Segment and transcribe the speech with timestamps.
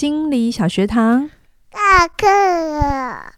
[0.00, 1.28] 心理小学堂，
[1.70, 3.34] 下课了。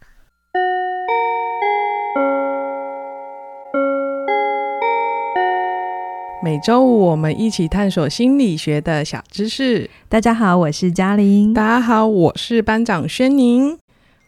[6.41, 9.91] 每周五我们一起探索心理学的小知识。
[10.09, 11.53] 大家好，我是嘉玲。
[11.53, 13.77] 大家好，我是班长轩宁。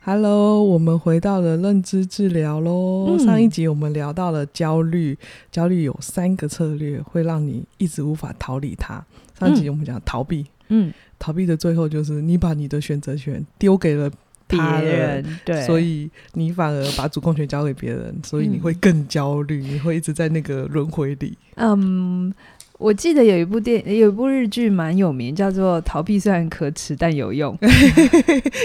[0.02, 3.10] Hello，我们回到了认知治疗喽。
[3.10, 5.16] 嗯、上一集我们聊到了焦虑，
[5.52, 9.06] 焦虑有三个策略会让你一直无法逃离它。
[9.38, 10.92] 上一集我们讲逃避，嗯，
[11.24, 14.10] 逃避的最后就是你把你的选择权丢给了
[14.46, 21.38] 别人，对，所以你反而把主控权交给别人，所以你会更焦虑，嗯、你会一直在那个轮回里。
[21.54, 22.30] 嗯，
[22.76, 27.56] 我记得有一部电，有一部日剧蛮有名，叫做《逃避虽然可耻但有用》，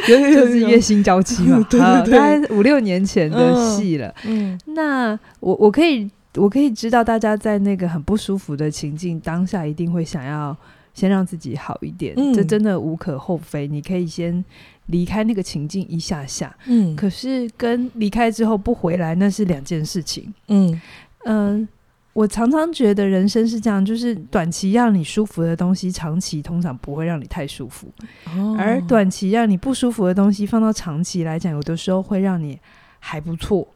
[0.06, 4.14] 就是月薪娇妻嘛， 对，对，对，大概五六年前的戏了。
[4.26, 10.56] 嗯，嗯那我我可以我可以知道，大家在那个很不舒服的情境当下，一定会想要
[10.94, 13.68] 先让自己好一点，嗯、这真的无可厚非。
[13.68, 14.44] 你可以先。
[14.90, 20.82] 离开那个情境一下下，嗯，可是跟离开之后不回来那是两件事情，嗯
[21.26, 21.68] 嗯、呃，
[22.14, 27.88] 我常常觉得人生是这样，就是短期让你舒服的东西，长期通常不会让你太舒服，
[28.36, 32.60] 哦、而短期让你不舒服的东西，放到长期来讲，有的时候会让你
[32.98, 33.68] 还不错。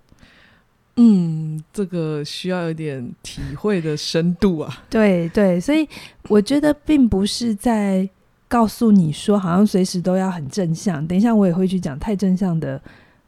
[0.95, 4.83] 嗯，这个需要有点体会的深度啊。
[4.89, 5.87] 对对，所以
[6.27, 8.09] 我觉得并不是在。
[8.49, 11.03] 告诉你说，好像随时都要很正向。
[11.07, 12.79] 等一下，我也会去讲太正向的，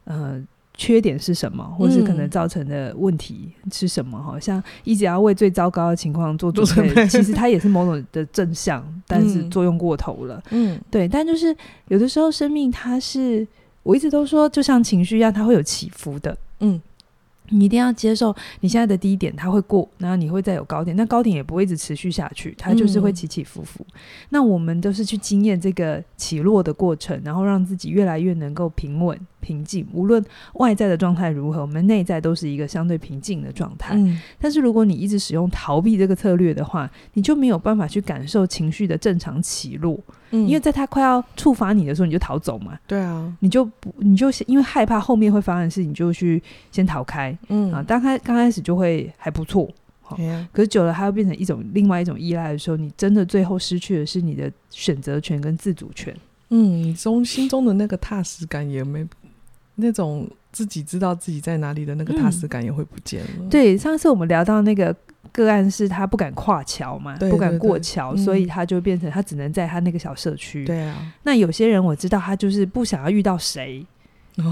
[0.03, 0.39] 呃，
[0.75, 4.21] 缺点是什么，或是可能造成的问题是什么？
[4.21, 10.39] 好像一直要为最糟糕的情况做准备，其实它也是某种的正向，但是作用过头了。
[10.51, 11.07] 嗯，对。
[11.07, 11.55] 但就是
[11.87, 13.47] 有的时候，生命它是，
[13.81, 16.37] 我一直都说，就像情绪一样，它会有起伏的。
[16.59, 16.79] 嗯。
[17.49, 23.85] 你一定要接受你现在的低点，它会过，然后你会再有高点，那高点也不会一直持续下去，它就是会起起伏伏。
[23.89, 29.19] 嗯、那我们都是去经验这个起落的过程，然后让自己越来越能够平稳。
[29.45, 33.93] 平静，无论外在的状态如何，我们内在都是一个相对平静的状态。
[33.95, 39.99] 嗯，但是如果你一直使用逃避这个策略的话，你就没有办法去感受情绪的正常起落。
[40.31, 42.79] 嗯，因为在他快要触发你的时候，你就逃走嘛。
[42.87, 47.37] 对啊，你就不，你就因为害怕后面会发生的事，你就去先逃开。
[47.49, 49.69] 嗯啊，刚开刚开始就会还不错，
[50.01, 50.17] 好，
[50.51, 56.15] 可是久了，它又变成一种另外一种依赖的时候，你真的最后失去的是你的选择权跟自主权。
[56.49, 59.05] 嗯，你中心中的那个踏实感也没。
[59.75, 63.29] 那种自己知道自己在哪里的那个踏实感也会不见了。
[63.39, 64.95] 嗯、对，上次我们聊到那个
[65.31, 70.65] 个案是他不敢跨桥嘛，不敢过桥，嗯、所以他就变成他只能在他那个小社区。
[70.65, 73.85] 对啊，那有些人我知道他就是不想要遇到谁。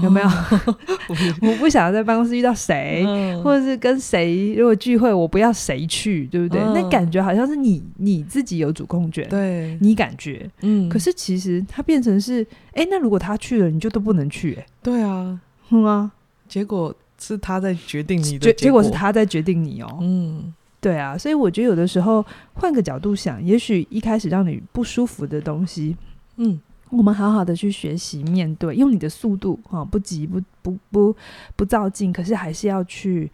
[0.02, 0.28] 有没有？
[1.42, 6.58] 我不想要在办公室遇到谁，嗯、或者是跟谁如果聚会，我不要谁去，对不对？
[6.62, 10.88] 嗯、那感觉好像是你你自己有主控权，对，你感觉，嗯。
[10.88, 12.42] 可是其实它变成是，
[12.72, 16.10] 哎、欸，那如果他去了，你就都不能去、对啊，嗯啊。
[16.48, 21.18] 结果是他在决定你的结，结果是他在决定你哦，嗯，对啊。
[21.18, 22.24] 所以我觉得有的时候
[22.54, 25.94] 换个角度想，也许一开始让你不舒服的东西，
[26.36, 26.58] 嗯。
[26.96, 31.16] 我们好好的去学习面对，用你的速度哈，不急不不不
[31.56, 33.28] 不照进，可是还是要去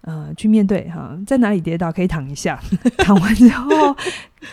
[0.00, 2.60] 呃去面对哈，在哪里跌倒可以躺一下，
[2.98, 3.96] 躺完之后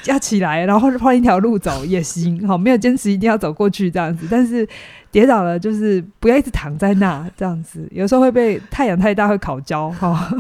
[0.05, 4.67] 要起来，然后换一条路走也行，好，没有坚持一定要走过去这样子，但是
[5.09, 10.31] 跌倒了就是不要一直躺在那这样子，有时候会被太阳太大会烤焦哈。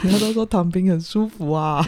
[0.00, 1.86] 人家都说躺平很舒服啊，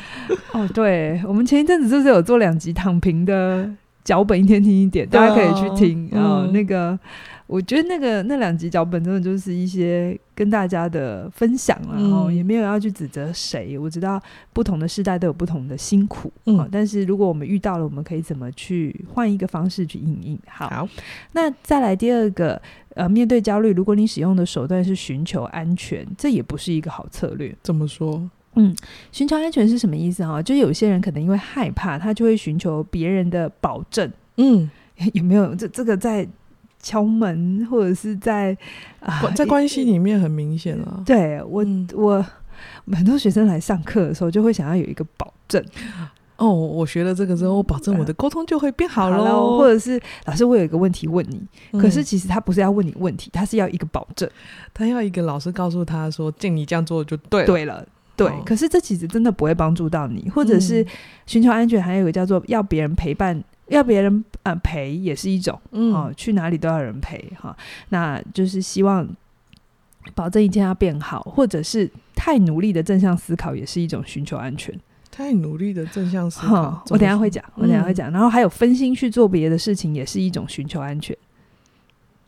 [0.53, 3.71] 哦，对，我们前一阵子就是有做两集躺平的？
[4.05, 6.09] 脚本一天听一点，大家可以去听。
[6.11, 6.99] 然后、啊嗯、那个，
[7.47, 13.79] 我觉得那个那两集脚本真的就是一些跟大家的分享，然后也没有要去指责谁。
[13.79, 14.21] 我知道
[14.53, 20.39] 不同的世代都有不同的辛苦，嗯，但是如果我们遇到了，我们可以怎么去换一个方式去应应？
[20.47, 20.89] 好，好，
[21.33, 22.61] 那再来第二个，
[22.95, 27.55] 呃，面对焦虑，如果你使用的手段是寻求安全，这也不是一个好策略。
[27.63, 28.29] 怎么说？
[28.55, 28.75] 嗯，
[29.11, 30.43] 寻求安全是什么意思哈？
[30.43, 34.11] 就有些人可能因为害怕，他就会寻求别人的保证。
[34.37, 34.71] 嗯，
[35.15, 36.29] 有没有这这个在
[36.81, 38.57] 敲门，或者是在
[39.01, 41.03] 啊，在关系里面很明显啊。
[41.07, 42.25] 对我，嗯、我
[42.93, 45.65] 很多学生来上课的时候，就会想要有一个保证。
[46.37, 49.25] 哦，我学了这个之后，我保证我的沟通就会变好喽。
[49.25, 51.41] 嗯、或者是老师，我有一个问题问你，
[51.71, 54.29] 嗯、可是其实他不是要问你问题，他是要一个保证，
[54.75, 57.47] 他要一个老师告诉他说，见你这样做就对了。
[57.47, 57.87] 对了。
[58.17, 60.87] 对，哦、可是这其实真的不会帮助到你，或者是
[61.27, 67.57] 寻求安全，还有一个叫做要别人陪伴，要别人呃陪也是一种，嗯、哦，去哪里都要人陪哈、哦，
[67.89, 69.09] 那就是希望
[70.15, 74.79] 保证一切要变好，或者是太努力的正向思考也是一种寻求安全。
[75.11, 76.83] 太努力的正向思考。
[76.89, 78.11] 我等下会讲，我等下会讲。
[78.11, 81.15] 然后还有分心去做别的事情，也是一种寻求安全。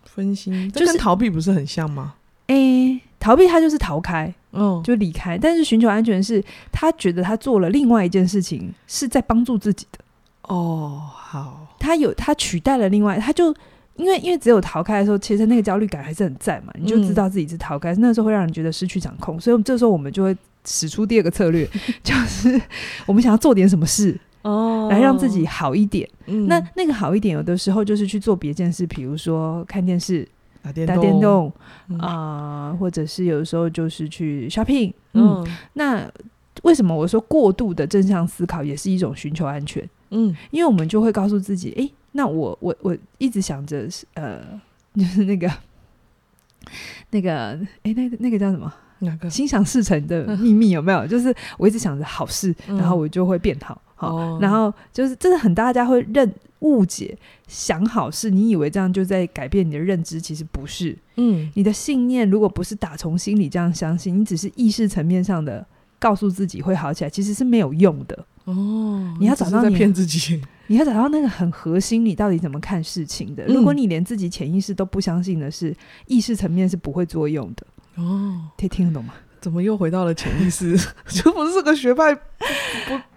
[0.05, 2.15] 分心，就是跟逃避不是很像吗？
[2.49, 5.37] 诶、欸，逃避它就是逃开，嗯，就离开。
[5.37, 6.43] 但是寻求安全是
[6.73, 9.99] 他觉得他做了另外一件事情，是在帮助自己的。
[10.43, 13.55] 哦，好，他有他取代了另外，他就
[13.97, 21.69] 因为因为只有逃开的时候，其实那个焦虑感还是很在嘛，你就知道自己是逃开，嗯、那时候会让人觉得失去掌控，所以这时候我们就会使出第二个策略，
[22.03, 22.61] 就是
[23.07, 26.09] 我们想要做点什么事哦，来让自己好一点。
[26.27, 30.29] 嗯、那那个好一点，有的时候就是去做别件事，比如说看电视、
[30.65, 31.53] 打电动打电动
[31.99, 34.91] 啊、呃，或者是有的时候就是去 shopping。
[35.13, 36.11] 嗯，嗯那
[36.63, 39.87] 为什么我说过度的正向思考也是一种寻求安全？
[40.11, 44.41] 嗯，因为我们就会告诉自己，哎，那我我我一直想着是，呃，
[44.97, 45.51] 就是那个
[47.11, 48.73] 那个，哎，那个那个叫什么？
[49.01, 49.29] 哪个？
[49.29, 51.07] 心想事成的秘密有没有？
[51.07, 53.79] 就是我一直想着好事，嗯、然后我就会变好。
[54.05, 57.17] 好，哦、然后就是这是很大家会认误解，
[57.47, 60.97] 想好事，你以为这样就在改变你的认知，其实不是。
[61.17, 65.67] 嗯，你的信念如果不是打从心里这样相信，你只是意识层面上的
[65.99, 68.27] 告诉自己会好起来，其实是没有用的。
[68.45, 73.45] 哦，你要找到你骗自己， 你要找到那个很核心，你到底怎么看事情的？
[73.45, 75.75] 嗯、如果你连自己潜意识都不相信的是，
[76.07, 77.67] 意识层面是不会作用的。
[77.97, 79.15] 哦，可以听得懂吗？
[79.45, 80.75] 怎么又回到了潜意识？
[81.07, 82.21] 就不是这个学派不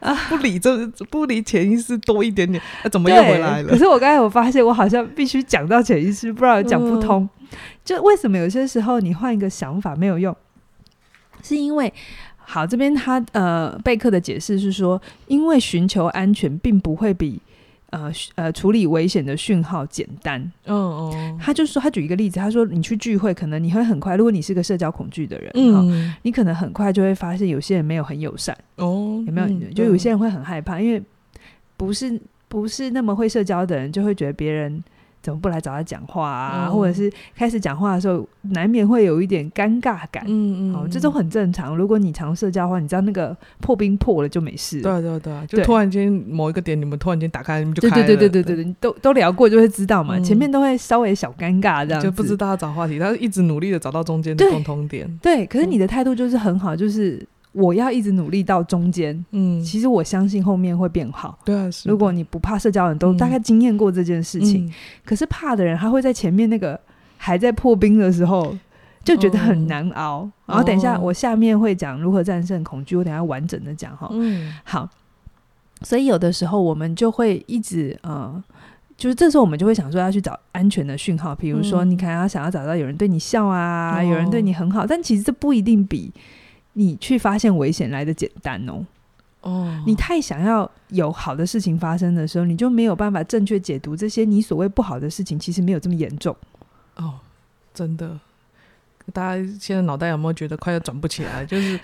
[0.02, 3.70] 不，不理这不理潜意识多一点点，那、啊、怎么又回来了？
[3.70, 7.24] 可是我刚才我发现，我好像必须讲到潜意识，不然讲不通。
[7.40, 10.36] 嗯、就为什么有些时候你换一个想法没有用？
[11.42, 11.94] 是因为
[12.36, 17.42] 好这边他呃贝克的解释是说，因为寻求安全并不会比。
[17.92, 20.42] 呃呃，处理危险的讯号简单。
[20.66, 20.76] 嗯
[21.14, 28.58] 嗯，他就说，他举一个例子，他说你去聚会，可能你会很快，如果你是个社交恐惧的人，嗯，你可能很快就会发现有些人没有很友善。
[28.76, 29.48] 哦，有没有？
[29.48, 31.02] 嗯、就有些人会很害怕，因为
[31.78, 34.84] 不是不是那么会社交的人，就会觉得别人。
[35.28, 36.68] 怎么不来找他讲话啊？
[36.70, 40.24] 嗯、或者是开始讲话的时候，难免会有一点尴尬感。
[40.26, 41.76] 嗯嗯，哦，这都很正常。
[41.76, 44.82] 如果你常社交的话，你知道那个破冰破了就没事。
[44.82, 48.08] 对对对，就突然间某一个点，你们突然间打开，你们就开了。
[48.08, 50.18] 对对对对对对，你都都聊过就会知道嘛。
[50.18, 55.06] 嗯、前面都会稍微小尴尬这样，就不知道要找话题，他一直努力的找到中间的共同点。
[55.22, 57.22] 对，对，可是你的态度就是很好，就是。
[57.54, 61.40] 我要一直努力到中间，嗯，其实我相信后面会变好。
[61.44, 64.68] 对啊，如果你不怕社交的人，都大概经验过这件事情。
[64.68, 64.74] 嗯、
[65.04, 66.80] 可是怕的人，他会在前面那个
[67.18, 68.56] 还在破冰的时候，
[69.04, 70.20] 就觉得很难熬。
[70.20, 74.08] 哦、然后等一下，我下面会讲如何战胜恐惧，我等一下完整的讲哈。
[74.12, 74.88] 嗯，好。
[75.82, 78.44] 所以有的时候我们就会一直呃，
[78.98, 86.12] 就是这时候我们就会想说要去找安全的讯号，比如说你可能要想要找到有人对你笑啊，嗯、有人对你很好，但其实这不一定比。
[86.80, 88.86] 你去发现危险来的简单哦，
[89.42, 96.36] 哦，你太想要有好的事情发生的时候，你就没有办法正确解读这些你所谓不好的事情，其实没有这么严重
[96.98, 97.16] 哦，
[97.74, 98.20] 真的。
[99.12, 101.44] 大家现在脑袋有没有觉得快要转不起来？
[101.46, 101.80] 就是，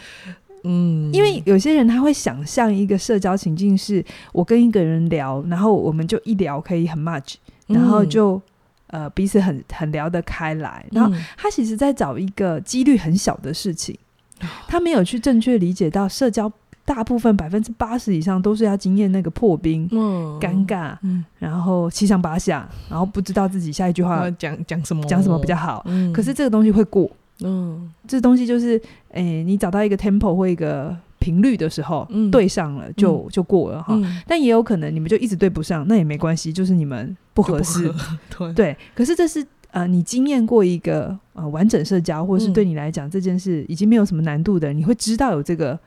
[0.64, 7.36] 嗯，因为有些人他会想象一个社交情境，是我跟一个人聊，然后我们就一聊可以很 much，
[7.66, 8.36] 然后就、
[8.88, 13.98] 嗯、呃彼此很很聊得开来，然后他其实在找一个几率很小的事情。
[14.68, 16.52] 他没有去正确理解到社交，
[16.86, 25.82] 大部分百分之八十以上都是要经验那个破冰、嗯、尴尬，嗯、然后七上八下，然后不知道自己下一句话讲讲什么，讲什么比较好。
[25.88, 27.10] 嗯、可是这个东西会过，
[27.42, 33.94] 嗯，这东西就是，诶，你找到一个 tempo 或一个频率的时候，嗯、对上了就就过了哈。
[33.96, 37.90] 嗯、但也有可能你们就一直对不上，那也没关系，就是你们不合适。
[38.36, 39.46] 合对，对，可是这是。
[39.74, 45.78] 呃，你经验过一个呃完整社交，或者是对你来讲、嗯、这件事已经没有什么难度的，你会知道有这个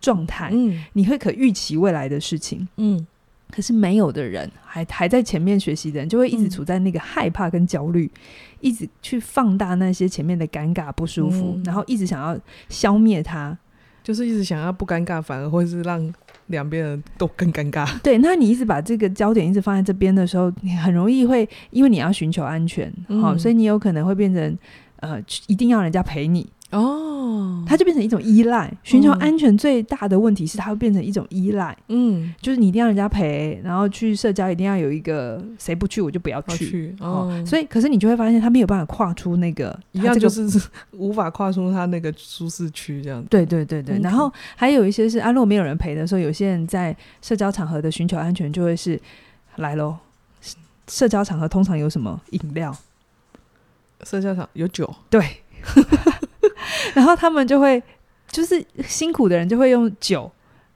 [0.00, 3.06] 状态，嗯，你会可预期未来的事情，嗯。
[3.48, 8.20] 可是没有的人，还还在前面学习的人，就会一直处在那个害怕跟焦虑，嗯、
[8.60, 12.36] 一直去放大那些前面的尴尬不舒服，嗯、然后一直想要
[12.68, 13.56] 消灭它，
[14.02, 16.12] 就是一直想要不尴尬，反而会是让。
[16.48, 17.88] 两边人都更尴尬。
[18.02, 24.58] 对，那你一直把这个焦点一直放在这边的时候，你很容易会因为你要寻求安全，好、嗯哦，所以你有可能会变成
[25.00, 26.48] 呃，一定要人家陪你。
[26.78, 28.72] 哦，它就变成一种依赖。
[28.82, 31.76] 寻求安全最大的问题是，它会变成一种依赖。
[31.88, 36.56] 嗯，就是你一定要人家陪，然后去社交一定要有一个谁不去我就不要去。
[36.68, 40.46] 去哦，哦，所以可是你就会发现，他没有办法跨出那个一样，就是
[40.92, 43.28] 无法跨出他那个舒适区这样子。
[43.30, 49.00] 对对对对.然后还有一些是，啊，如果没有人陪的时候，有些人在社交场合的寻求安全就会是
[49.56, 49.96] 来喽。
[50.88, 52.76] 社交场合通常有什么饮料？
[54.04, 54.94] 社交场有酒。
[55.10, 55.20] 对。
[56.94, 57.82] 然后他们就会，
[58.30, 60.30] 就是辛苦的人就会用酒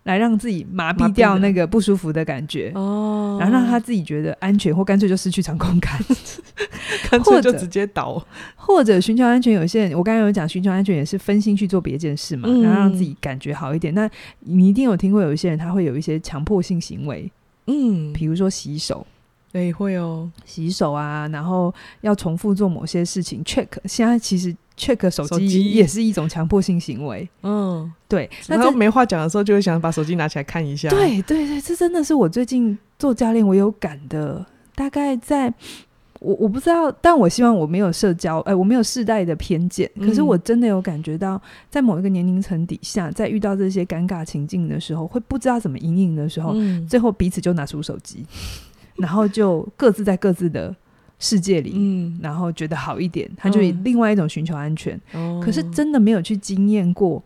[0.04, 5.92] 来让自己麻痹掉那个不舒服的感觉哦，然后让他自己觉得安全，或干脆就失去掌控感
[7.10, 8.24] 干脆就直接倒，
[8.56, 9.52] 或者寻求安全。
[9.52, 13.92] 有些人我刚刚有讲，寻求安全也是分心去做别一件事嘛，嗯、然后让自己感觉好一点。
[13.94, 14.08] 那
[14.40, 17.30] 你一定有听过有一些人他会有一些强迫性行为，
[17.66, 19.06] 嗯，比如说洗手。
[19.52, 23.42] 对，会哦，洗手啊，然后要重复做某些事情。
[23.44, 27.28] check，现在其实 check 手机也是一种强迫性行为。
[27.42, 28.28] 嗯，对。
[28.48, 30.88] 然后没话讲的时候，就会想把手机拿起来看一下。
[30.88, 34.44] 对对对，这真的是我最近做教练我有感的。
[34.74, 35.52] 大概在
[36.20, 39.90] 我我不知道，但我希望我没有社交，哎，我没有世代的偏见。
[40.00, 48.24] 可是我真的有感觉到，在某一个年龄层底下，在遇到这些尴尬情境的时候，会不知道怎么因应的时候，嗯、最后彼此就拿出手机。
[48.96, 50.74] 然后就各自在各自的
[51.20, 54.98] 世界里，嗯，然后觉得好一点，他就以另外一种寻求安全。
[55.12, 57.22] 嗯、可是真的没有去经验过。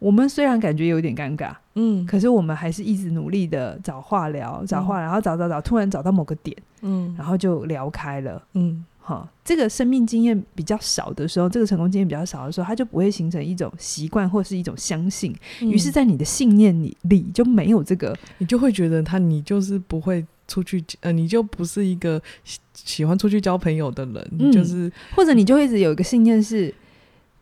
[0.00, 15.34] 我们虽然感觉有点尴尬，嗯，可是我们还是一直努力的找话聊，找话，然后找找找，突然找到某个点，嗯，然后就聊开了，嗯，好，这个生命经验比较少的时候，这个成功经验比较少的时候，它就不会形成一种习惯或是一种相信。
[15.60, 20.24] 于是，在你的信念里里就没有这个，你就会觉得他，你就是不会。
[20.46, 26.72] 出去呃，你就不是一个喜喜欢出去交朋友的人，嗯、就是或者你就一直有一个信念是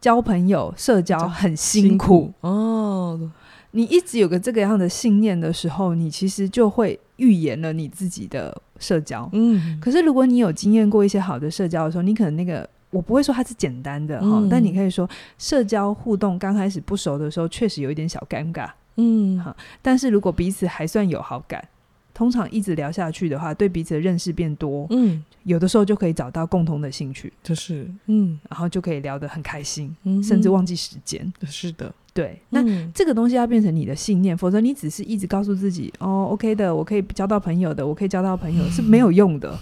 [0.00, 3.30] 交朋友、社交很辛苦，哦。
[3.75, 9.26] 你一直有个这个样的信念的时候，你其实就会预言了你自己的社交。
[9.32, 18.71] 嗯，可是如果你有经验过一些好的社交的时候，你可能那个我不会说它是简单的哈，嗯、但你可以说社交互动刚开始不熟的时候，确实有一点小尴尬。
[18.97, 21.66] 嗯，好，但是如果彼此还算有好感。
[22.14, 31.33] 通常一直聊下去的话，对彼此的认识变多，嗯，有的时候就可以找到共同的兴趣，就是，嗯，然后就可以聊得很开心，嗯，甚至忘记时间。
[31.47, 32.40] 是的，对。
[32.50, 39.59] 那、嗯、这个东西要变成你的信念，否则你只是一直告诉自己，哦，OK 的，我可以交到朋友的，我可以交到朋友， 是没有用的。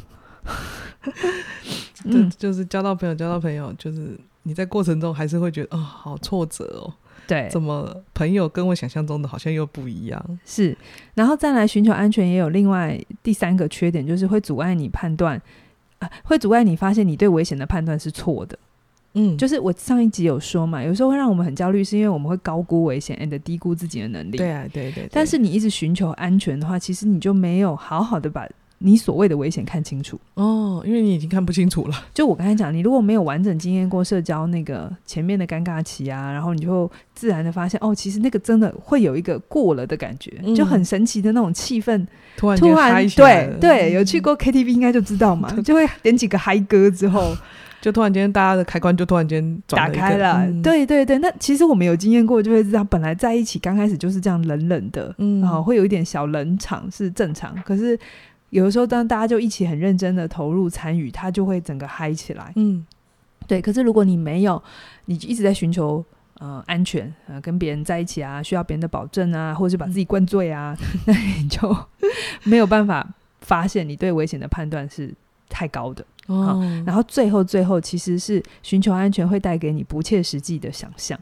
[2.05, 6.93] 嗯， 就是交到朋友，交到朋友，就是你在过程中还是会觉得，哦，好挫折哦。
[7.31, 10.39] 对，怎么朋友跟我想象中的好像又不一样？
[10.45, 10.77] 是，
[11.15, 15.41] 然后再来寻求安全，也有另外第三个缺点，就是会阻碍你判断，
[16.01, 18.59] 啊，会阻碍你发现你对危险的判断是错的。
[19.15, 24.37] 嗯，就是我上一集有说嘛，有时候会让我们很焦虑，是因为我们会高估危险，and 低估自己的能力。
[24.37, 25.09] 对啊，对对，对。
[25.13, 28.49] 但是你一直寻求安全的话，其实你就没有好好的把。
[28.83, 31.95] 你所谓的危险看清楚哦，因为你已经看不清楚了。
[32.15, 42.07] 就我刚才讲，你如果没有完整经验过社交那个前面的尴尬期啊，然后你就自然的发现，哦，其实那个真的会有一个过了的感觉，嗯、就很神奇的那种气氛，
[42.39, 47.37] 突然突然对对，有去过 KTV 应该就知道嘛，就会点几个嗨歌之后，
[47.83, 50.47] 就突然间大家的开关就突然间打开了。
[50.47, 57.99] 嗯、对对对，那其实我们有经验过，就会知道本来在一起刚开始就是这样冷冷的，嗯，然后会有一点小冷场是正常，可是。
[58.51, 62.53] 有的时候，当大家就一起很认真的投入参与，他就会整个嗨起来。
[62.57, 62.85] 嗯，
[63.47, 63.63] 对。
[63.63, 64.63] 可是如果你没有，
[65.07, 66.05] 你一直在寻求
[66.39, 71.77] 呃安全，呃跟别人在一起啊，需要别人的保证啊，或者是把自己灌醉啊，嗯、 那你就
[72.43, 73.09] 没有办法
[73.41, 75.15] 发现你对危险的判断是
[75.49, 76.05] 太高的。
[76.27, 76.61] 哦。
[76.85, 81.19] 然后最后最后，其实是寻求安全会带给你不切实际的想象，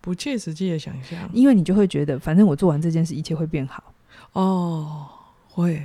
[0.00, 3.92] 不切实际的想象，因为你就会觉得，反正我做完这件事，一切会变好。
[4.32, 5.06] 哦，
[5.48, 5.82] 会。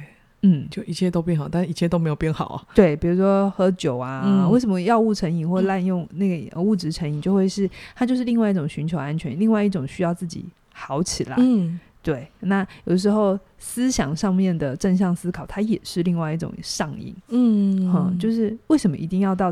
[0.47, 2.63] 嗯，就一切都变好，但一切都没有变好啊。
[2.75, 11.35] 对，比如说喝酒啊，嗯、为什么药物成瘾或滥用那个物质成瘾，就会是它就是另外一种寻求安全，另外一种需要自己好起来。
[11.39, 12.27] 嗯，对。
[12.41, 17.15] 那有时候思想上面的正向思考，它也是另外一种上瘾。
[17.29, 19.51] 嗯，哈、嗯，就是为什么一定要到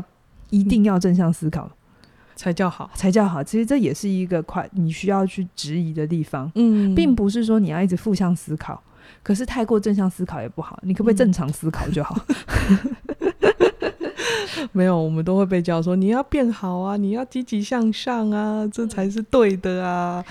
[0.50, 1.68] 一定要正向思考
[2.36, 3.42] 才叫好，才叫好？
[3.42, 6.50] 其实这也是一个快你需要去质疑的地方。
[6.54, 8.80] 嗯，并不是说你要一直负向思考。
[9.24, 12.14] 可是太过正向思考也不好，你可不可以正常思考就好？
[14.72, 20.24] 没有，我们都会被教说你要变好啊，你要积极向上啊，这才是对的啊。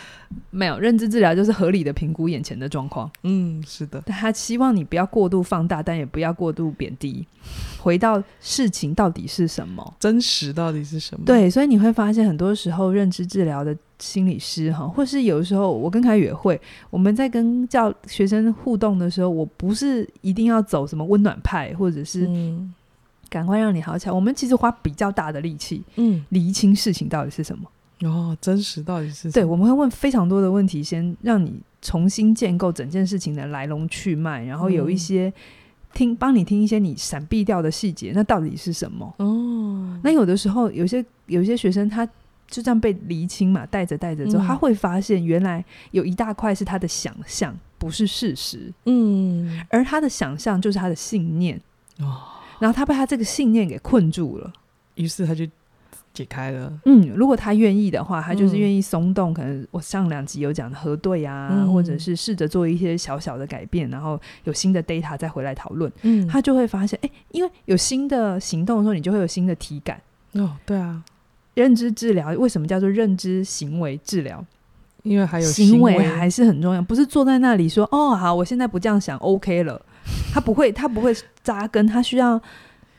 [0.49, 3.09] 没有，认知治疗就是合理的评估眼前的状况。
[3.21, 4.01] 嗯，是的。
[4.01, 7.25] 他希望你不要过度放大，但也不要过度贬低。
[7.79, 9.93] 回到事情到底是什么？
[9.99, 11.23] 真实到底是什么？
[11.25, 13.75] 对，所以你会发现很多时候认知治疗的。
[13.99, 16.59] 心理师哈，或是有的时候我跟凯宇也会，
[16.89, 22.27] 我们在跟教学生互动的时候，我不是一定要走什么温暖派，或者是
[23.33, 24.11] 赶快让你好起来。
[24.13, 27.67] 我们其实花比较大的力气，嗯，厘清事情到底是什么。
[28.07, 29.31] 哦，真实到底是什么？
[29.31, 35.33] 对，我们会问非常多的问题，先让你重新建构整件事情的来龙去脉，然后有一些
[35.93, 39.11] 听帮你听一些你闪避掉的细节，那到底是什么？
[39.17, 42.07] 哦，那有的时候有些有些学生他。
[42.45, 51.59] 就这样被厘清嘛，带着带着之后，嗯、他会发现原来有一大块是他的想象不是事实，嗯，而他的想象就是他的信念
[51.99, 52.21] 哦，
[52.63, 54.49] 然后他被他这个信念给困住了，
[54.95, 55.45] 于是他就
[56.13, 56.71] 解开了。
[56.85, 59.31] 嗯，如果他愿意的话，他就是愿意松动。
[59.31, 70.01] 嗯、可能我上两集有讲的核对啊，嗯、或者是试着做一些小小的改变，然后有新的 data 再回来讨论，嗯，他就会发现，哎，因为有新的行动的时候，你就会有新的体感。
[70.35, 71.03] 哦，对啊，
[71.55, 74.41] 认知治疗为什么叫做认知行为治疗？
[75.03, 79.85] 因为还有行为还是很重要，不是坐在那里说哦好，我现在不这样想，OK 了。
[80.33, 82.41] 他不会，他不会扎根，他需要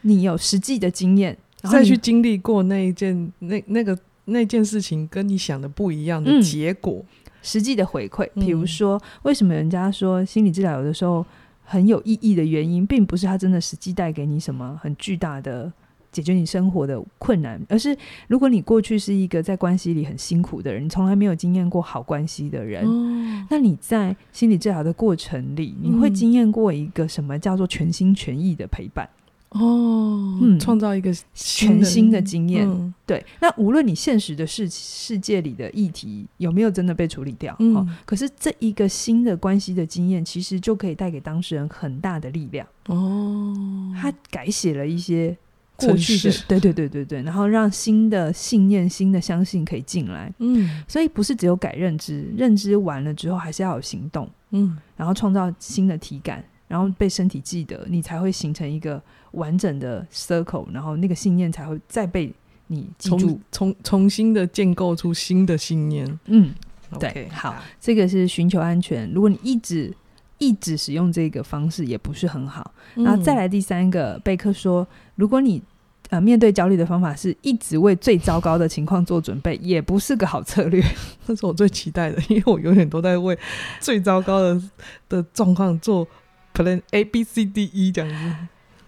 [0.03, 8.29] 你有实际的经验，然后再去经历过那一件那那个那件事情跟你想的不一样的结果，嗯、实际的回馈。
[8.35, 11.27] 比如说，为什么人家说心理治疗有的时候
[11.65, 15.73] 很有意义的原因，并不是他真的实际带给你什么很巨大的。
[16.15, 17.97] 解决你生活的困难，而是
[18.29, 29.11] 如果你过去是一个在关系里很辛苦的人，你从来没有经验过好关系的人，哦、那你在心理治疗的过程里，你会经验过一个什么叫做全心全意的陪伴？
[29.49, 32.65] 哦，嗯，创造一个全新的经验。
[32.65, 42.65] 嗯、对，那无论你现实的世世界里的议题有没有真的被处理掉，嗯哦、可是这一个新的关系的经验，其实就可以带给当事人很大的力量。
[42.87, 43.55] 哦，
[44.01, 45.37] 他改写了一些。
[45.77, 50.33] 过去的对对对对对，然后让新的信念、新的相信可以进来。
[50.39, 54.29] 嗯，所以不是只有改认知，认知完了之后还是要有行动。
[54.51, 59.03] 嗯，然后创造新的体感，然后被身体记得，你才会形成一个
[59.33, 62.33] 完整的 circle，然后那个信念才会再被
[62.69, 66.07] 你记住，重重重新的建构出新的信念。
[66.27, 66.55] 嗯，
[67.01, 69.11] 对好，这个是寻求安全。
[69.13, 69.93] 如果你一直
[70.39, 72.73] 一直使用这个方式，也不是很好。
[72.95, 74.87] 然后再来第三个，贝克说，
[75.17, 75.63] 如果你
[76.11, 80.83] 呃面对焦虑的方法是一直为最糟糕的情况做准备，也不是个好策略。
[81.27, 83.39] 这是我最期待的，因为我永远都在为
[83.81, 84.63] 最糟糕的
[85.09, 86.07] 的状况做
[86.55, 88.37] plan A B C D E 这样子。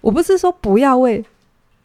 [0.00, 1.24] 我不是说不要为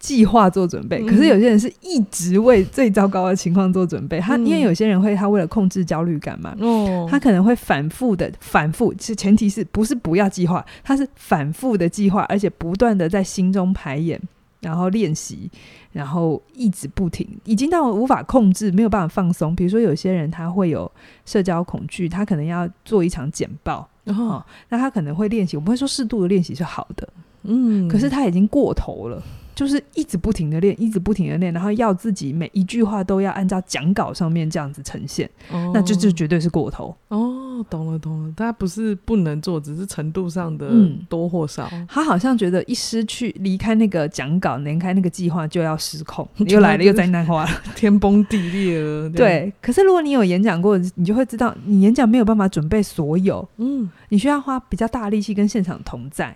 [0.02, 4.20] 计划做准备，嗯、可是有些人是一直为最糟糕的情况做准备。
[4.20, 14.20] 他、嗯、因为有些人会他为了控制焦虑感嘛，哦，他可能会反复的反复，其实前提是不是不要计划，他是反复的计划，而且不断的在心中排演，
[14.60, 15.50] 然后练习，
[15.92, 19.56] 然后一直不停，已经到无法控制，没有办法放松。
[19.56, 20.92] 比如说有些人他会有
[21.26, 25.56] 社交恐惧，他可能要做一场简报，然后、哦、那他可能会练习。
[25.56, 27.08] 我们会说适度的练习是好的，
[27.44, 29.22] 嗯，可是他已经过头了。
[29.62, 36.98] 就是一直不停的练，一直不停的练，然后要自己每一句话都要按照讲稿上面这样子呈现，哦、那这就绝对是过头。
[37.10, 40.72] 哦，懂了懂了，他不是不能做，只是程度上的
[41.08, 41.70] 多或少。
[41.74, 49.08] 嗯、他好像觉得一失去离开那个讲稿，离开那个计划就要失控， 又来了又灾难化了， 天崩地裂了。
[49.12, 56.36] 对，可是如果你有演讲过，你就会知道，你演讲没有办法准备所有，嗯，你需要花比较大力气跟现场同在。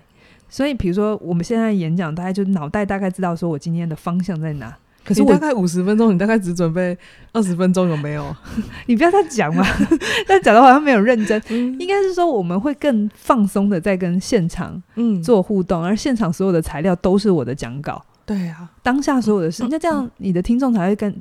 [0.55, 4.73] 所以，比如说，我们现在演讲，大概就脑袋大概知道说我今天的方向在哪。
[5.03, 6.97] 可是我大概五十分钟，你大概只准备
[7.33, 8.33] 二十分钟，有没有？
[8.87, 9.65] 你不要再讲嘛，
[10.25, 11.41] 但讲的好像没有认真。
[11.49, 18.01] 嗯、应该是说，我们会更放松的在跟现场嗯做互动，嗯、而现场所有的材料都是我的讲稿。
[18.25, 21.13] 对啊，当下所有的事，那、嗯、这样你的听众才会跟。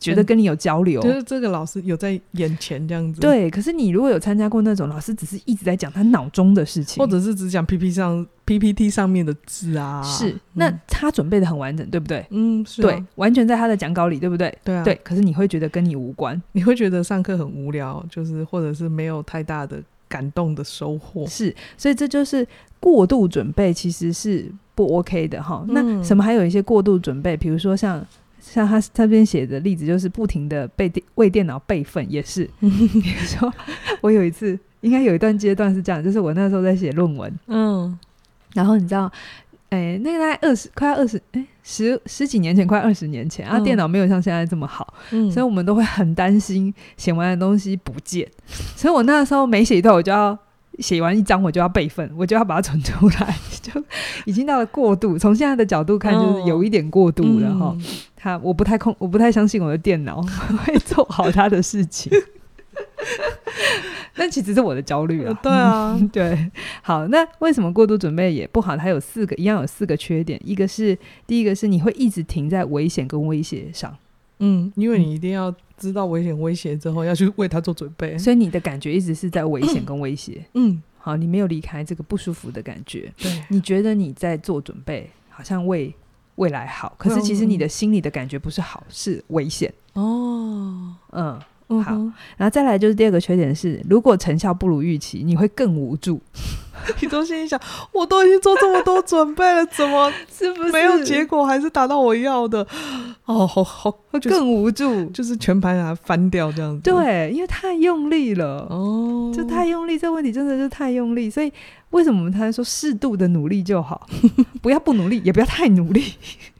[0.00, 3.20] 觉得跟你有交流，就是这个老师有在眼前这样子。
[3.20, 12.26] 对，可是你如果有参加过那种老师，只是一直在讲他脑中的事情，或者是只讲 PPT 上 PPT 上面的字啊，是那他准备的很完整，对不对？
[12.30, 14.56] 嗯，是、啊，对，完全在他的讲稿里，对不对？
[14.64, 14.98] 对啊，对。
[15.04, 21.26] 可是你会觉得跟你无关，你会觉得上课很无聊，就是或者是没有太大的感动的收获。
[21.26, 22.46] 是，所以这就是
[22.80, 25.62] 过度准备，其实是不 OK 的哈。
[25.68, 28.02] 嗯、那什么还有一些过度准备，比如说像。
[28.40, 32.48] 像他这边写的例子，就是不停的被电为电脑备份，也是。
[32.60, 33.52] 比如说，
[34.00, 37.98] 我有一次，应该有一段阶段是这样，就是我那时候在写论文，嗯，
[38.54, 39.10] 然后你知道，
[39.68, 48.26] 哎、欸，那个大概二十，快要二十，哎，十十几年前，快二十年前，啊，电脑没有像现在这么好，嗯，所以我们都会很担心写完的东西不见，
[48.76, 50.38] 所以我那时候每写一段，我就要。
[50.80, 53.72] 写完一张我就要备份，我就要把它存出来， 就
[54.24, 55.18] 已经到了过度。
[55.18, 57.76] 从现在的角度看，就是有一点过度了哈。
[58.16, 60.20] 他、哦嗯、我不太控，我不太相信我的电脑
[60.64, 62.12] 会做好他的事情。
[64.14, 65.38] 但其实是我的焦虑啊。
[65.42, 66.50] 对啊，对。
[66.82, 68.76] 好，那为什么过度准备也不好？
[68.76, 70.38] 它有四个，一样有四个缺点。
[70.44, 73.96] 一个是第一个是你会一直停在危险跟威胁上。
[74.40, 80.44] 嗯，因为你一定要知道危险威胁之后，要去为他做准备，所以你的感觉一直是在危险跟威胁。
[80.52, 83.10] 嗯，好，你没有离开这个不舒服的感觉。
[83.16, 85.92] 对，你觉得你在做准备，好像为
[86.36, 89.72] 未来好，可是其实你的心里的感觉不是好，是危险。
[89.94, 91.92] 哦，嗯，嗯、好，
[92.36, 96.20] 然后再来就是第二个缺点是，如果成效不如预期，你会更无助。
[97.00, 97.60] 你都心里想，
[97.92, 102.66] 我都已经做这么多准备了，怎么 是不是没有结果，还是达到我要的？
[103.24, 106.82] 哦，好好，会更无助，就是全盘把它翻掉这样子。
[106.82, 111.30] 对，因为太用力了，哦，就太用力，这问题真的是太用力。
[111.30, 111.52] 所以
[111.90, 114.08] 为什么我们才说适度的努力就好，
[114.60, 116.14] 不要不努力，也不要太努力，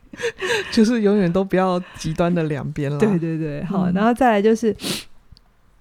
[0.70, 2.98] 就是永远都不要极端的两边了。
[2.98, 4.74] 对对对，好，嗯、然后再来就是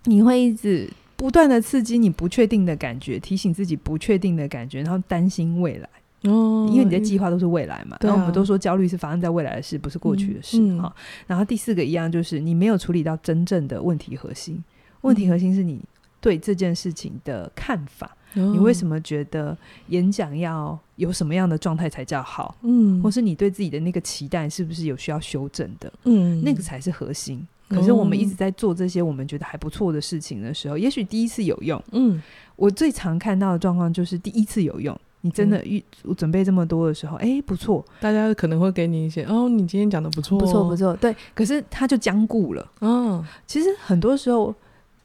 [0.05, 0.89] 你会一直。
[1.19, 5.89] 不断的刺激你不确定的感觉，提醒自己不确定的感觉，然后担心未来。
[6.23, 7.97] 哦，因为你的计划都是未来嘛。
[7.99, 10.57] 然后我们都说焦虑是发生在未来的事，不是过去的事。
[10.77, 10.91] 哈、嗯，
[11.27, 14.63] 然后第四个一样就是你没有处理到真正的问题核心。
[15.01, 15.81] 问题核心是你
[16.21, 18.15] 对这件事情的看法。
[18.35, 22.55] 嗯、你为什么觉得演讲要有什么样的状态才叫好？
[22.61, 25.91] 嗯，或是你对自己的那个期待是不是有需要修正的？
[26.03, 27.45] 嗯，那个才是核心。
[27.69, 31.81] 可是我们一直在做这些我们觉得还不错的事情的时候，也许第一次有用。
[31.91, 32.21] 嗯，
[32.55, 35.83] 我最常看到的状况就是第一次有用，你真的预
[36.17, 41.15] 准备这么多的时候，哎，不错，大家可能会给你一些哦，你今天讲的不错，不错，不错，对。
[41.35, 42.71] 可是它就僵固了。
[42.81, 44.53] 嗯，其实很多时候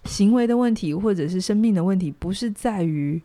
[0.05, 3.21] 行为的问题或者是生命的问题，不是在于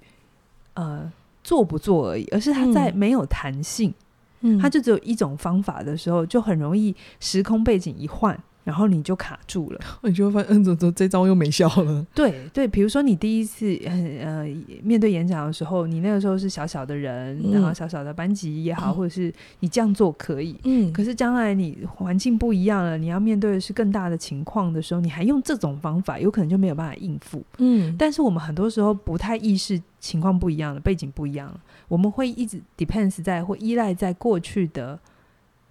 [0.73, 1.10] 呃
[1.43, 3.93] 做不做而已，而是它在没有弹性。
[4.41, 8.38] 嗯，它就只有一种方法的时候，就很容易时空背景一换。
[8.69, 12.05] 然后你就卡住了， 你就会发现，嗯，怎么这招又没效了？
[12.13, 14.45] 对对，比如说你第一次呃
[14.84, 27.95] 面对演讲的时候，你那个时候是小小的人，嗯、然后小小的班级也好，嗯、或者是你这样做可以，嗯，可是将来你环境不一样了，你要面对的是更大的情况的时候，你还用这种方法，有可能就没有办法应付，嗯。
[27.97, 34.99] 但是我们很多时候不太意识情况不一样了，背景不一样了，我们会一直 depends 在或依赖在过去的。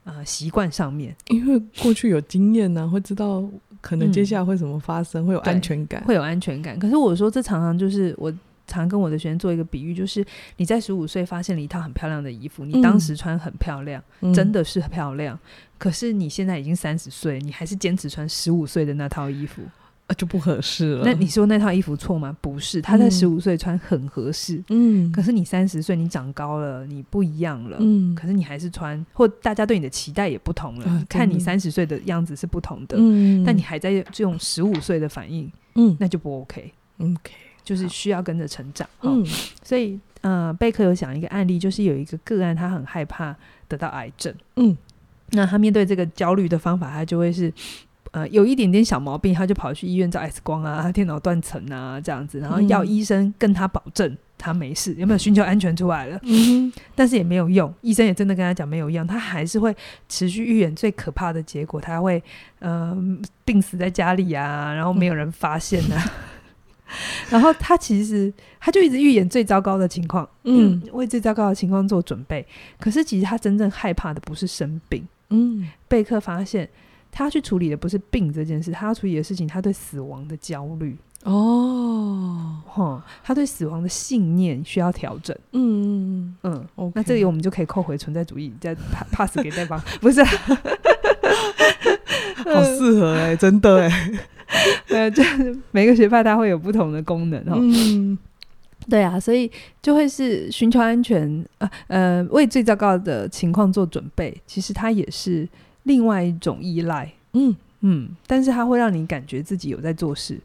[0.09, 3.45] 呃，习惯上面，因为过去有经验呢、啊，会知道
[3.83, 6.79] 可能接下来会怎么发生，嗯、会有安全感，会有安全感。
[6.79, 8.33] 可是我说，这常常就是我
[8.67, 10.25] 常跟我的学生做一个比喻，就是
[10.57, 15.37] 你在十五岁发现了一套很漂亮的衣服，你当时穿很漂亮，嗯、真的是很漂亮。
[15.37, 15.41] 嗯、
[15.77, 19.61] 可是你现在已经三十岁，你还是坚持穿十五岁的那套衣服。
[20.09, 21.05] 啊，就不合适了。
[21.05, 22.35] 那你说那套衣服错吗？
[22.41, 24.65] 不是，他在十五岁穿很合适。
[24.71, 27.77] 嗯，可是你三十岁，你长高了，你不一样了。
[27.79, 30.87] 嗯，可是你还是穿，或大家对你的期待也不同了。
[30.89, 32.97] 嗯、看你三十岁的样子是不同的。
[32.99, 36.73] 嗯，但你还在这种十五岁的反应，嗯，那就不 OK。
[37.01, 38.89] OK，就是需要跟着成长。
[39.03, 39.23] 嗯，
[39.63, 43.37] 所以呃，贝克有讲一个案例，就是有一个个案，他很害怕
[43.69, 44.35] 得到癌症。
[44.57, 44.75] 嗯，
[45.33, 47.53] 那他面对这个焦虑的方法，他就会是。
[48.13, 56.19] 呃，有一点点小毛病，他就跑去医院照 X 光啊，电脑断层啊，这样子，然后要医生跟他保证他没事，有没有寻求安全出来了？
[56.23, 59.77] 嗯，但是也没有用，医生也真的跟他讲没有用，他还是会
[60.09, 62.23] 持续预演最可怕的结果，他会
[62.61, 62.97] 呃
[63.45, 66.93] 病死在家里啊，然后没有人发现啊，嗯、
[67.29, 72.47] 然后他其实他就一直预演最糟糕的情况，嗯，为最糟糕的情况做准备，
[72.81, 76.67] 可是其实他真正害怕的不是生病，嗯，贝克发现。
[77.19, 85.37] 他去处理的不是病这件事，他要处理的事情，他对死亡的焦虑哦，哈，他对死亡的信念需要调整。
[85.51, 88.73] 嗯嗯嗯.那这里我们就可以扣回存在主义，再
[89.11, 90.23] pass 给对方， 不是？
[92.45, 94.19] 好适合哎、欸，真的哎、欸，
[95.11, 95.21] 呃，就
[95.73, 97.57] 每个学派它会有不同的功能哈。
[97.59, 98.17] 嗯，
[98.89, 99.51] 对啊，所以
[99.83, 104.41] 就会是寻求安全啊，呃，为最糟糕的情况做准备。
[104.47, 105.49] 其实它也是。
[105.89, 110.39] 另外一种依赖，嗯嗯，但是它会让你感觉自己有在做事。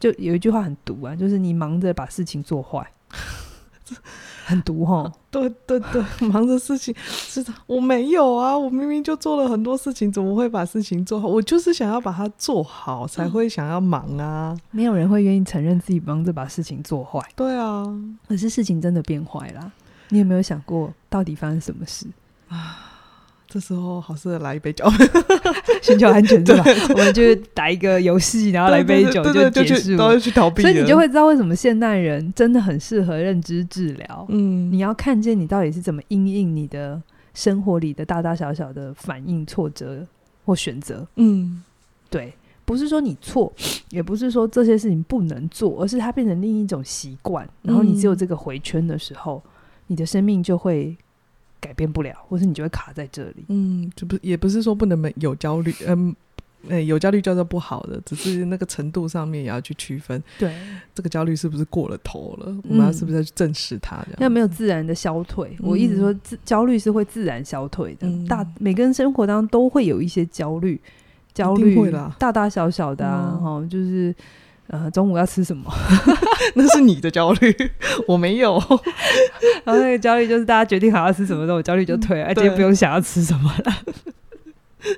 [0.00, 2.84] 就有一句话很毒啊，就是你忙着把事情做坏，
[4.44, 5.10] 很毒哈。
[5.30, 11.28] 对对对，忙着事情是的，我没有啊，我明明就做了很多事情，怎么会把事情做好？
[11.28, 14.52] 我就是想要把它做好，才会想要忙啊。
[14.52, 17.20] 嗯，没有人会愿意承认自己忙着把事情做坏。
[17.36, 17.84] 对啊，
[18.28, 19.72] 可是事情真的变坏了，
[20.08, 22.06] 你有没有想过到底发生什么事
[22.48, 22.90] 啊？
[23.54, 24.84] 这时候好适合来一杯酒，
[25.80, 26.64] 寻求安全是吧？
[26.88, 30.60] 我们就打一个游戏，然后来一杯酒就结束，都要去逃避。
[30.60, 34.26] 所以你就会知道为什么现代人真的很适合认知治疗。
[34.28, 37.00] 嗯，你要看见你到底是怎么因应你的
[37.32, 40.04] 生活里的大大小小的反应、挫折
[40.44, 41.06] 或选择。
[41.14, 41.62] 嗯，
[42.10, 43.52] 对，不是说你错，
[43.90, 47.48] 也不是说这些事情不能做，而是它变成另一种习惯。
[47.62, 49.40] 然后你只有这个回圈的时候，
[49.86, 50.96] 你的生命就会。
[51.64, 53.46] 改变不了，或是你就会卡在这里。
[53.48, 56.14] 嗯，就不也不是说不能没有焦虑， 嗯，
[56.68, 60.22] 诶，有焦虑叫做不好的，只是那个程度上面也要去区分。
[60.38, 60.54] 对，
[60.94, 62.46] 这个焦虑是不是过了头了？
[62.48, 64.04] 嗯、我们要是不是要去正视它？
[64.18, 65.56] 要没有自然的消退。
[65.60, 68.06] 嗯、我一直说，自焦虑是会自然消退的。
[68.06, 70.78] 嗯、大每个人生活当中都会有一些焦虑，
[71.32, 74.14] 焦虑啦，大大小小的啊，就是
[74.68, 75.72] 呃中午要吃什么，
[76.54, 77.54] 那是你的焦虑，
[78.08, 78.54] 我没有。
[79.64, 83.72] 然后那个焦虑就是大家决定好要吃什么，那我焦虑就退了，哎，今天不用想要吃什么了。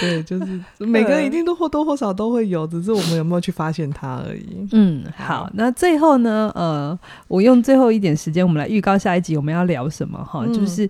[0.00, 4.68] 对，就是每个人一定都或多或少都会有，只是我们有没有去发现它而已。
[4.72, 10.88] 嗯，好，那最后呢，呃，我用最后一点时间，我们来预告下一集我们要聊什么哈，嗯就是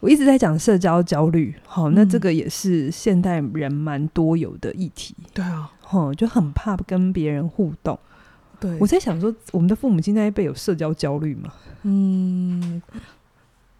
[0.00, 7.98] 我一直在讲社交焦虑，好，那嗯这个也是现代人蛮多有的议题，对啊，哈，就很怕跟别人互动。
[8.58, 11.52] 对，我在想说，我们的父母亲那一辈有社交焦虑吗？
[11.82, 12.82] 嗯，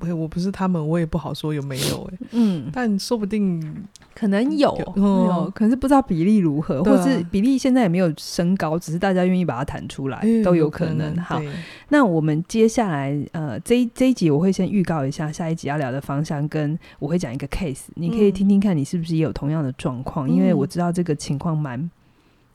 [0.01, 3.85] 我我不是他们，我也不好说有没有哎、嗯， 但说不定
[4.15, 11.17] 可能有，有可能是不知道比例如何，啊或是比例现在也没有升高，只是大家愿意把它弹出来，哎都有可能。
[11.19, 11.41] 好，
[11.89, 21.91] 那我们接下来呃这一这一集我会先预告一下下一集要聊的方向，跟我会讲一个 case，你可以听听看你是不是也有同样的状况，嗯因为我知道这个情况蛮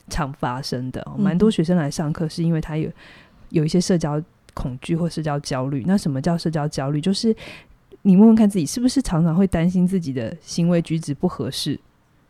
[0.09, 2.89] 常发生的，蛮、嗯多学生来上课是因为他有
[3.49, 4.21] 有一些社交
[4.55, 5.83] 恐惧或社交焦虑。
[5.85, 6.99] 那什么叫社交焦虑？
[6.99, 7.35] 就是
[8.01, 11.79] 你问问看自己是不是常常会担心自己的行为举止不合适，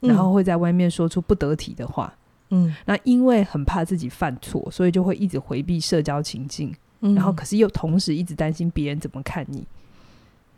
[0.02, 2.14] 然后会在外面说出不得体的话。
[2.50, 6.76] 嗯，那因为很怕自己犯错，所以就会一直回避社交情境。
[7.02, 9.66] 嗯然后可是又同时一直担心别人怎么看你。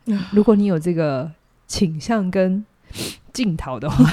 [0.06, 1.30] 嗯如果你有这个
[1.66, 2.64] 倾向跟
[3.34, 4.10] 镜头的话，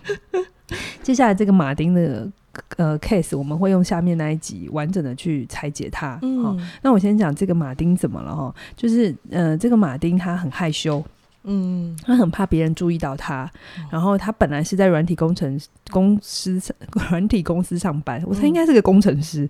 [1.02, 2.30] 接下来这个马丁的
[2.76, 6.18] 呃 case，我们会用下面那一集完整的去拆解它。
[6.22, 11.02] 嗯好那我先讲这个马丁怎么了哈，就是呃这个马丁他很害羞，
[11.44, 13.50] 嗯他很怕别人注意到他，
[13.90, 16.60] 然后他本来是在软体工程公司
[17.10, 19.48] 软体公司上班，我猜应该是个工程师。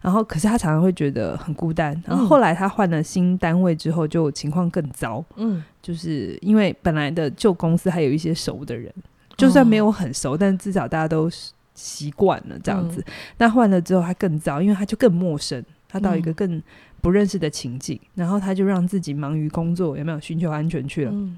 [0.00, 1.98] 然后可是他常常会觉得很孤单。
[2.06, 5.24] 然后后来他换了新单位之后，就情况更糟。
[5.36, 8.92] 嗯就是因为本来的旧公司还有一些熟的人，
[9.36, 11.28] 就算没有很熟，但至少大家都
[11.74, 13.04] 习惯了这样子。
[13.38, 16.62] 那换了之后，他更糟，因为他就更陌生，他到一个更
[17.00, 21.10] 不认识的情境，然后他就让自己忙于工作，有没有寻求安全去了？
[21.12, 21.36] 嗯。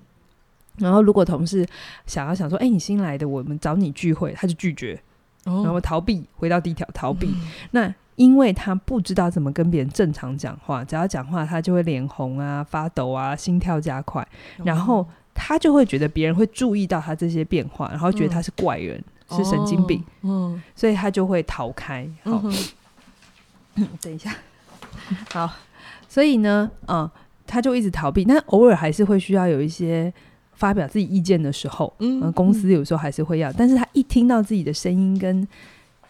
[0.79, 1.67] 然后如果同事
[2.07, 5.01] 想要想说，哎、你新来的，我们找你聚会，他就拒绝，
[5.45, 5.63] 哦。
[5.65, 7.29] 然后逃避，回到第一条逃避。
[7.29, 7.49] 嗯。
[7.71, 14.27] 那因为他不知道怎么跟别人正常讲话，只要讲话他就会脸红啊、发抖啊、心跳加快，
[14.65, 20.63] 然后他就会觉得别人会注意到他这些变化，然后觉得他是怪人，是神经病，嗯。
[20.75, 22.09] 所以他就会逃开。
[22.25, 22.43] 好，
[24.01, 24.35] 等一下，
[25.33, 25.51] 好，
[26.09, 27.11] 所以呢，嗯，
[27.47, 30.13] 他就一直逃避，但偶尔还是会需要有一些
[30.55, 35.47] 发表自己意见的时候，嗯嗯，公司有时候还是会要，但是他一听到自己的声音跟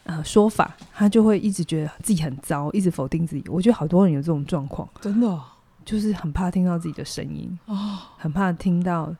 [0.05, 3.43] 呃说法，他就会一直觉得自己很糟，一直否定自己。
[3.49, 5.43] 我觉得好多人有这种状况，真的哦。
[5.85, 7.99] 就是很怕听到自己的声音，哦。
[8.17, 9.15] 很怕听到，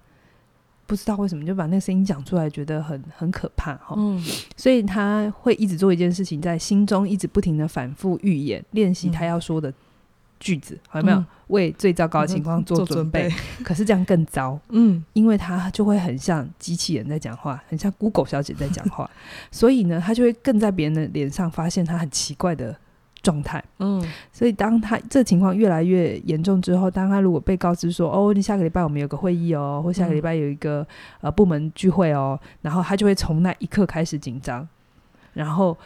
[0.87, 3.95] 不知道为什么就把那个声音讲出来，觉得很很可怕哈。
[3.99, 4.23] 嗯。
[4.57, 9.73] 所以他会一直做一件事情，在心中一直不停的反复预演，练习他要说的
[10.39, 11.19] 句子，好有没有？
[11.19, 11.27] 嗯。
[11.49, 13.33] 为最糟糕的情况做准备。
[13.63, 15.05] 可是这样更糟， 嗯。
[15.13, 19.09] 因为他就会很像机器人在讲话，很像 Google 小姐在讲话，
[19.51, 22.77] 所以呢，他就会更在别人的脸上发现他很奇怪的
[23.27, 23.63] 状态。
[23.79, 30.87] 嗯所以当他这情况越来越严重之后，当他如果被告知说：“哦，你下个礼拜我们有个会议哦，或下个礼拜有一个、
[31.21, 34.67] 呃部门聚会哦”，然后他就会从那一刻开始紧张，
[35.33, 35.77] 然后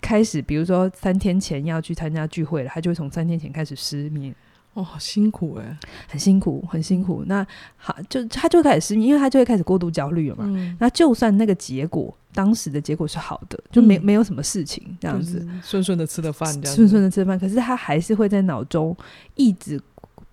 [0.00, 4.32] 开始比如说三天前要去参加聚会了，他就会从三天前开始失眠。
[4.74, 7.22] 哦，好辛苦哎，很辛苦，很辛苦。
[7.26, 10.44] 那好，就他就会开始失眠，因为他就会开始过度焦虑了嘛。
[10.46, 17.38] 嗯，那就算那个结果，当时的结果是好的，就没、嗯没有什么事情这样子，顺顺的吃了饭，这样顺顺的吃饭。
[17.38, 18.96] 可是他还是会在脑中
[19.36, 19.80] 一直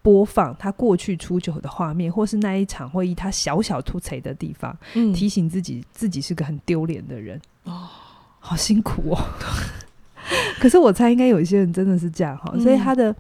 [0.02, 7.40] 播放他过去出糗的画面，或是那一场会议他小小突槌的地方，嗯提醒自己自己是个很丢脸的人。
[7.66, 7.88] 哦，
[8.40, 9.24] 好辛苦哦。
[10.60, 13.16] 可是我猜应该有一些人真的是这样哈，嗯所以他的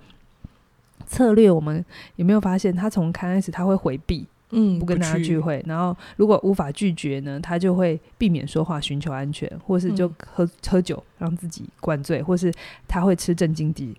[1.11, 1.83] 策略，我们
[2.15, 12.51] 有没有发现，他从刚开始他会回避，嗯不跟大家聚，会，然后如果无法拒绝呢，他就会避免说话，寻求安全，或是就嗯喝、喝酒让自己灌醉，或是
[12.87, 13.95] 他会吃镇静剂，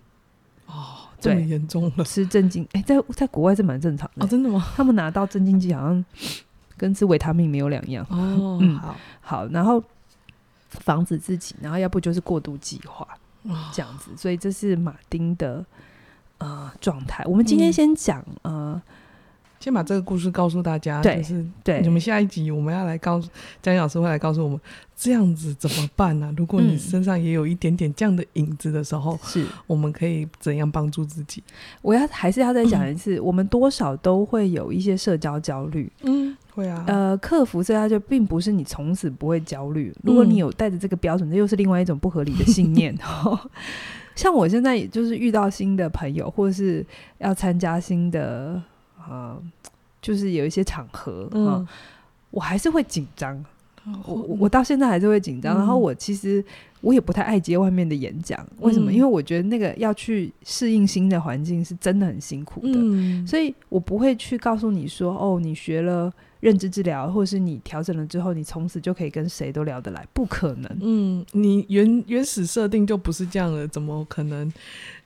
[0.65, 4.65] 哦，这么对严重了吃镇静，哎、在在国外是蛮正常的、哦，真的吗？
[4.75, 6.03] 他们拿到镇静剂好像
[6.75, 8.03] 跟吃维他命没有两样。
[8.09, 9.83] 哦，嗯好，好，然后
[10.69, 13.07] 防止自己，然后要不就是过度计划。
[13.43, 15.65] 哦这样子，所以这是马丁的
[16.43, 17.23] 呃状态。
[17.25, 18.81] 我们今天嗯先讲、呃
[19.59, 21.01] 先把这个故事告诉大家。
[21.01, 23.29] 对，就是对，你们下一集我们要来告诉
[23.61, 24.59] 江老师会来告诉我们
[24.93, 26.33] 这样子怎么办呢、啊？
[26.35, 31.41] 如果你身上也有一点点这样的影子的时候，是、嗯、我们可以怎样帮助自己？
[31.81, 35.89] 我要还是要再讲一次，嗯、我们多少都会有一些社交焦虑。
[36.01, 36.35] 嗯。
[36.53, 39.95] 会啊，呃，克服社交就并不是你从此不会焦虑。
[40.03, 42.93] 如果你有带着这个标准，这、嗯、又是另外一种不合理的信念。
[44.15, 46.85] 像我现在，也就是遇到新的朋友，或者是
[47.17, 48.61] 要参加新的，
[49.09, 49.41] 呃，
[50.01, 51.67] 就是有一些场合，嗯，呃、
[52.31, 53.43] 我还是会紧张。
[54.05, 56.41] 我我到现在还是会紧张，嗯、然后我其实
[56.79, 58.89] 我也不太爱接外面的演讲，为什么？
[58.89, 66.09] 嗯、因为我觉得那个要去适应新的环境是真的很辛苦的，嗯、所以我不会去告诉你说，哦，你学了
[66.43, 70.69] 认知治疗，或者是你调整了之后，你从此就可以跟谁都聊得来，不可能。
[70.81, 74.51] 嗯，你原原始设定就不是这样的，怎么可能？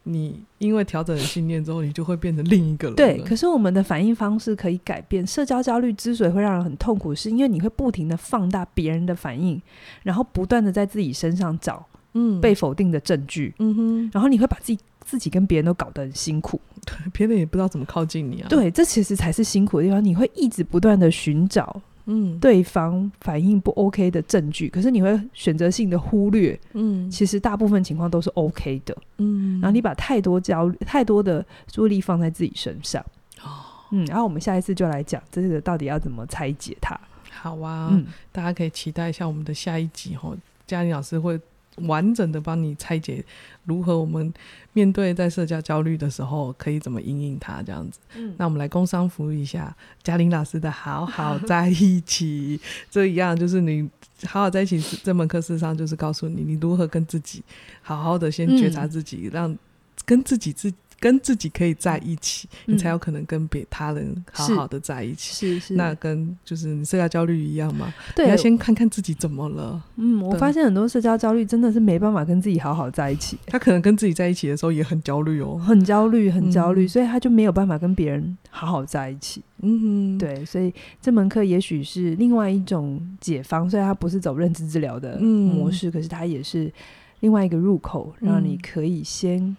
[0.02, 2.95] 你因为调整了信念之后，你就会变成另一个人。
[2.95, 5.28] 对，可是我们的反应方式可以改变。
[5.28, 9.62] 社交焦虑之所以会让人很痛苦，是因为你会不停的放大别人的反应，
[10.02, 16.60] 然后不断的在自己身上找嗯被否定的证据，嗯哼，然后你会把自己自己跟别人都搞得很辛苦，
[17.13, 18.48] 别人也不知道怎么靠近你啊。
[18.50, 20.04] 对，这其实才是辛苦的地方。
[20.04, 21.82] 你会一直不断的寻找。
[22.10, 26.58] 嗯，对方反应不 OK 的证据，可是你会选择性的忽略。
[26.74, 28.98] 嗯，其实大部分情况都是 OK 的。
[29.17, 33.02] 嗯，然后你把太多焦虑、太多的注意力放在自己身上。
[33.41, 36.98] 哦，嗯，然后我们下一次就来讲这个到底要怎么拆解它。
[37.30, 41.38] 好啊，嗯，大家可以期待一下我们的下一集哦，嘉玲老师会。
[41.84, 43.24] 完整的帮你拆解
[43.66, 44.34] 如何我们
[44.74, 48.00] 面对在社交焦虑的时候可以怎么应应它这样子。
[48.16, 52.60] 嗯，那我们来工商服务一下嘉玲老师的好好在一起，
[52.90, 53.90] 这一样就是你
[54.26, 57.44] 好好在一起这门课，事实上就是告诉你你如何跟自己
[57.82, 59.58] 好好的先觉察自己，嗯、让
[60.06, 60.74] 跟自己自。
[60.99, 65.33] 跟自己可以在一起，嗯、你才有可能跟别他人好好的在一起。
[65.33, 67.93] 是是，是那跟就是你社交焦虑一样吗？
[68.15, 69.81] 对，你要先看看自己怎么了。
[69.97, 73.38] 嗯，我发现很多社交焦虑真的是没办法跟自己好好在一起。
[73.45, 79.43] 他可能跟自己在一起的时候也很焦虑哦，很焦虑，很焦虑，嗯、所以他就没有办法跟别人好好在一起。
[79.62, 86.71] 嗯，对，所以这门课也许是另外一种解方，虽然他不是走认知治疗的模式，嗯、可是他也是
[87.19, 89.55] 另外一个入口，让你可以先。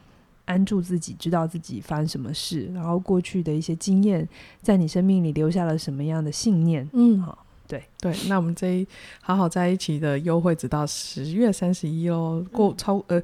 [0.49, 4.27] 安住自己，知道自己发生什么事，然后过去的一些经验，
[4.63, 6.89] 在你生命里留下了什么样的信念？
[6.95, 8.15] 嗯，好，对对。
[8.29, 8.89] 那我们这一
[9.21, 13.23] 好好在一起的优惠直到十月三十一哦，过超呃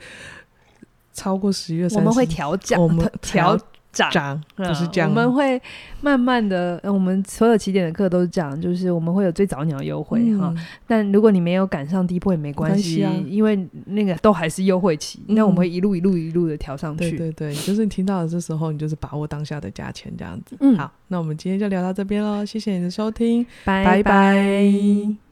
[1.15, 3.59] 超过十月三十一，我们会调价，我们调。
[3.95, 5.09] 涨，不是这样。
[5.09, 5.61] 我们会
[6.01, 10.53] 慢慢的，我们所有起点的课都是这样，就是我们会有最早鸟优惠哈。
[10.55, 15.23] 嗯、但如果你没有赶上第一波也没关系，啊、因为那个都还是优惠期。
[15.29, 17.11] 那、嗯、我们会一路一路一路的调上去。
[17.11, 20.57] 对对对，就是你听到的这时候，你就是把握当下的价钱这样子。
[20.61, 25.24] 嗯，好，那我们今天就聊到这边喽，谢谢你的收听，拜拜。